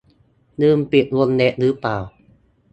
[0.61, 1.97] ลืมปิดวงเล็บหรือเปล่า